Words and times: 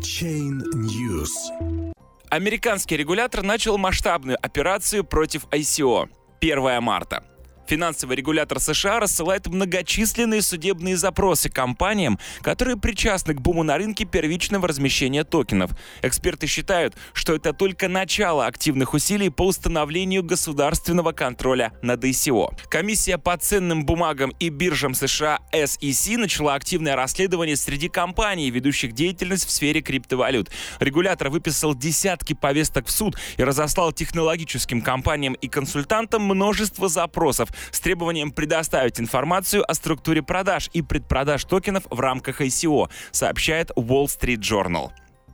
Chain 0.00 0.62
News. 0.74 1.30
Американский 2.30 2.96
регулятор 2.96 3.42
начал 3.42 3.78
масштабную 3.78 4.38
операцию 4.40 5.02
против 5.02 5.46
ICO. 5.46 6.08
1 6.40 6.82
марта. 6.82 7.24
Финансовый 7.68 8.16
регулятор 8.16 8.60
США 8.60 8.98
рассылает 8.98 9.46
многочисленные 9.46 10.40
судебные 10.40 10.96
запросы 10.96 11.50
компаниям, 11.50 12.18
которые 12.40 12.78
причастны 12.78 13.34
к 13.34 13.42
буму 13.42 13.62
на 13.62 13.76
рынке 13.76 14.06
первичного 14.06 14.68
размещения 14.68 15.22
токенов. 15.22 15.72
Эксперты 16.00 16.46
считают, 16.46 16.96
что 17.12 17.34
это 17.34 17.52
только 17.52 17.88
начало 17.88 18.46
активных 18.46 18.94
усилий 18.94 19.28
по 19.28 19.42
установлению 19.46 20.22
государственного 20.22 21.12
контроля 21.12 21.74
над 21.82 22.02
ICO. 22.04 22.58
Комиссия 22.70 23.18
по 23.18 23.36
ценным 23.36 23.84
бумагам 23.84 24.32
и 24.40 24.48
биржам 24.48 24.94
США 24.94 25.40
SEC 25.52 26.16
начала 26.16 26.54
активное 26.54 26.96
расследование 26.96 27.56
среди 27.56 27.90
компаний, 27.90 28.50
ведущих 28.50 28.92
деятельность 28.92 29.46
в 29.46 29.50
сфере 29.50 29.82
криптовалют. 29.82 30.50
Регулятор 30.80 31.28
выписал 31.28 31.74
десятки 31.74 32.32
повесток 32.32 32.86
в 32.86 32.90
суд 32.90 33.18
и 33.36 33.44
разослал 33.44 33.92
технологическим 33.92 34.80
компаниям 34.80 35.34
и 35.34 35.48
консультантам 35.48 36.22
множество 36.22 36.88
запросов, 36.88 37.50
с 37.70 37.80
требованием 37.80 38.30
предоставить 38.30 39.00
информацию 39.00 39.68
о 39.68 39.74
структуре 39.74 40.22
продаж 40.22 40.70
и 40.72 40.82
предпродаж 40.82 41.44
токенов 41.44 41.84
в 41.90 42.00
рамках 42.00 42.40
ICO, 42.40 42.90
сообщает 43.10 43.70
Wall 43.72 44.06
Street 44.06 44.40
Journal. 44.40 44.90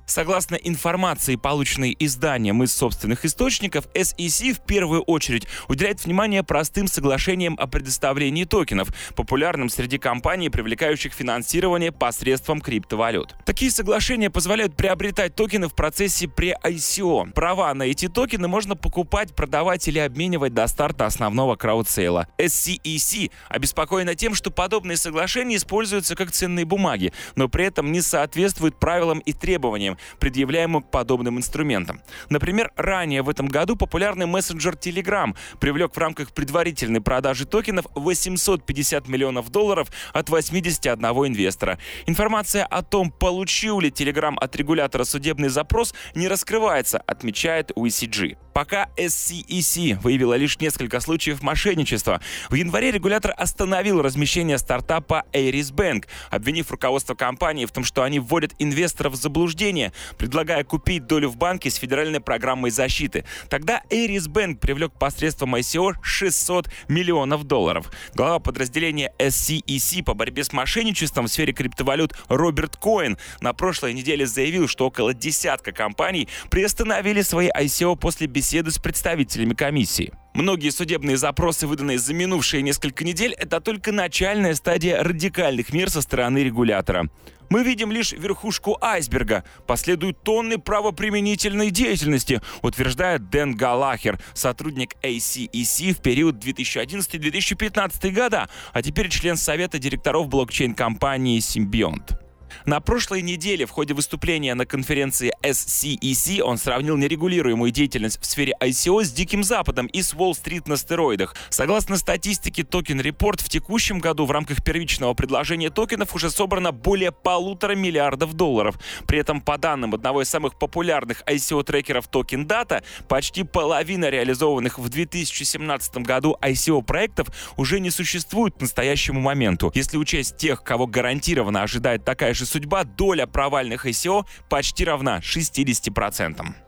Согласно 0.07 0.57
информации, 0.57 1.37
полученной 1.37 1.97
изданием 1.99 2.63
из 2.63 2.75
собственных 2.75 3.25
источников, 3.25 3.89
SEC 3.95 4.53
в 4.53 4.61
первую 4.61 5.03
очередь 5.03 5.47
уделяет 5.69 6.05
внимание 6.05 6.43
простым 6.43 6.89
соглашениям 6.89 7.57
о 7.59 7.67
предоставлении 7.67 8.45
токенов, 8.45 8.89
популярным 9.17 9.71
среди 9.71 9.99
компаний, 9.99 10.51
привлекающих 10.51 11.13
финансирование 11.13 11.91
посредством 11.91 12.61
криптовалют. 12.61 13.35
Такие 13.47 13.71
соглашения 13.71 14.31
позволяют 14.31 14.77
приобретать 14.77 15.35
токены 15.35 15.69
в 15.69 15.75
процессе 15.75 16.27
pre-ICO. 16.27 17.33
Права 17.33 17.73
на 17.73 17.85
эти 17.85 18.09
токены 18.09 18.47
можно 18.47 18.77
покупать, 18.77 19.35
продавать 19.35 19.89
или 19.89 19.99
обменивать 19.99 20.53
до 20.53 20.67
старта 20.67 21.07
основного 21.07 21.57
краудсейла. 21.57 22.29
SCEC 22.39 23.31
обеспокоена 23.49 24.15
тем, 24.15 24.35
что 24.35 24.51
подобные 24.51 24.99
соглашения 24.99 25.57
используются 25.57 26.15
как 26.15 26.31
ценные 26.31 26.67
бумаги, 26.67 27.13
но 27.37 27.49
при 27.49 27.65
этом 27.65 27.91
не 27.91 28.03
соответствуют 28.03 28.79
правилам 28.79 29.21
и 29.21 29.33
требованиям, 29.33 29.94
предъявляемым 30.19 30.83
к 30.83 30.91
подобным 30.91 31.39
инструментам. 31.39 32.01
Например, 32.29 32.73
ранее 32.77 33.23
в 33.23 33.29
этом 33.29 33.47
году 33.47 33.77
популярный 33.77 34.27
мессенджер 34.27 34.75
Telegram 34.75 35.37
привлек 35.61 35.95
в 35.95 35.99
рамках 35.99 36.33
предварительной 36.33 37.01
продажи 37.01 37.47
токенов 37.47 37.87
850 37.95 39.09
миллионов 39.09 39.51
долларов 39.51 39.89
от 40.13 40.29
81 40.29 41.05
инвестора. 41.05 41.79
Информация 42.07 42.65
о 42.65 42.83
том, 42.83 43.11
получил 43.11 43.81
ли 43.81 43.91
Telegram 43.91 44.35
от 44.37 44.57
регулятора 44.57 45.05
судебный 45.05 45.49
запрос, 45.49 45.95
не 46.15 46.29
раскрывается, 46.29 46.99
отмечает 46.99 47.71
UECG. 47.73 48.37
Пока 48.55 48.89
SCEC 48.97 50.01
выявила 50.01 50.35
лишь 50.35 50.61
несколько 50.61 51.01
случаев 51.01 51.43
мошенничества, 51.43 52.21
в 52.51 52.55
январе 52.55 52.93
регулятор 52.93 53.35
остановил 53.37 54.01
размещение 54.01 54.59
стартапа 54.59 55.25
Ares 55.33 55.75
Bank, 55.75 56.05
обвинив 56.31 56.71
руководство 56.71 57.17
компании 57.17 57.67
в 57.67 57.73
том, 57.73 57.83
что 57.83 58.05
они 58.05 58.21
вводят 58.21 58.55
инвесторов 58.61 59.15
в 59.15 59.17
заблуждение, 59.17 59.84
предлагая 60.19 60.65
купить 60.65 61.07
долю 61.07 61.29
в 61.29 61.37
банке 61.37 61.71
с 61.71 61.77
федеральной 61.77 62.21
программой 62.21 62.71
защиты. 62.71 63.25
Тогда 63.49 63.83
Ares 63.91 64.29
Bank 64.29 64.57
привлек 64.57 64.93
посредством 64.93 65.55
ICO 65.55 65.95
600 66.03 66.69
миллионов 66.89 67.45
долларов. 67.45 67.91
Глава 68.15 68.39
подразделения 68.39 69.13
SCEC 69.19 70.03
по 70.05 70.15
борьбе 70.15 70.45
с 70.45 70.53
мошенничеством 70.53 71.27
в 71.27 71.29
сфере 71.29 71.53
криптовалют 71.53 72.15
Роберт 72.29 72.77
Коэн 72.77 73.19
на 73.41 73.53
прошлой 73.53 73.93
неделе 73.93 74.27
заявил, 74.27 74.69
что 74.69 74.87
около 74.87 75.15
десятка 75.15 75.73
компаний 75.73 76.29
приостановили 76.51 77.23
свои 77.23 77.49
ICO 77.49 77.97
после 77.97 78.27
беседы 78.27 78.71
с 78.71 78.79
представителями 78.79 79.55
комиссии. 79.55 80.13
Многие 80.35 80.71
судебные 80.71 81.17
запросы, 81.17 81.69
выданные 81.69 81.97
за 81.97 82.13
минувшие 82.13 82.61
несколько 82.61 83.05
недель, 83.05 83.35
это 83.35 83.61
только 83.61 83.93
начальная 83.93 84.57
стадия 84.57 85.01
радикальных 85.01 85.73
мер 85.73 85.89
со 85.91 86.03
стороны 86.03 86.39
регулятора. 86.39 87.09
Мы 87.51 87.63
видим 87.63 87.93
лишь 87.93 88.11
верхушку 88.11 88.77
айсберга. 88.81 89.45
Последуют 89.65 90.25
тонны 90.25 90.59
правоприменительной 90.59 91.71
деятельности, 91.71 92.41
утверждает 92.63 93.31
Дэн 93.31 93.55
Галахер, 93.55 94.19
сотрудник 94.33 94.97
ACEC 95.03 95.93
в 95.93 96.03
период 96.03 96.45
2011-2015 96.45 98.11
года, 98.11 98.49
а 98.73 98.83
теперь 98.83 99.11
член 99.11 99.37
совета 99.37 99.79
директоров 99.79 100.27
блокчейн-компании 100.29 101.39
Symbiont. 101.39 102.24
На 102.65 102.81
прошлой 102.81 103.23
неделе 103.23 103.67
в 103.67 103.71
ходе 103.71 103.95
выступления 103.95 104.55
на 104.55 104.67
конференции 104.67 105.33
SCEC 105.43 106.41
он 106.41 106.59
сравнил 106.59 106.97
нерегулируемую 106.97 107.71
деятельность 107.71 108.21
в 108.21 108.27
сфере 108.27 108.55
ICO 108.61 109.05
с 109.05 109.13
Диким 109.13 109.45
Западом 109.45 109.87
и 109.87 110.03
с 110.03 110.15
Уолл-стрит 110.15 110.67
на 110.69 110.77
стероидах. 110.77 111.35
Согласно 111.51 111.97
статистике 111.97 112.63
Token 112.63 113.03
Report, 113.03 113.43
в 113.43 113.49
текущем 113.49 113.99
году 113.99 114.25
в 114.27 114.31
рамках 114.31 114.63
первичного 114.65 115.15
предложения 115.15 115.71
токенов 115.71 116.15
уже 116.15 116.31
собрано 116.31 116.73
более 116.73 117.13
полутора 117.13 117.75
миллиардов 117.75 118.35
долларов. 118.35 118.79
При 119.07 119.19
этом, 119.19 119.41
по 119.41 119.59
данным 119.59 119.95
одного 119.95 120.23
из 120.23 120.29
самых 120.29 120.59
популярных 120.59 121.23
ICO-трекеров 121.27 122.09
Token 122.11 122.47
Data, 122.47 122.83
почти 123.09 123.43
половина 123.43 124.09
реализованных 124.09 124.79
в 124.79 124.89
2017 124.89 125.99
году 125.99 126.37
ICO-проектов 126.41 127.29
уже 127.57 127.81
не 127.81 127.91
существует 127.91 128.55
к 128.57 128.61
настоящему 128.61 129.21
моменту. 129.21 129.71
Если 129.75 129.97
учесть 129.97 130.37
тех, 130.37 130.63
кого 130.63 130.87
гарантированно 130.87 131.63
ожидает 131.63 132.05
такая 132.05 132.35
же 132.35 132.44
же 132.45 132.51
судьба, 132.51 132.85
доля 132.85 133.27
провальных 133.27 133.87
ICO 133.87 134.27
почти 134.49 134.85
равна 134.85 135.21
60%. 135.21 136.64